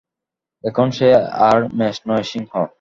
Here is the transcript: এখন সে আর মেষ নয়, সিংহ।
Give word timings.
এখন 0.63 0.87
সে 0.91 1.07
আর 1.41 1.59
মেষ 1.73 1.97
নয়, 2.07 2.23
সিংহ। 2.23 2.51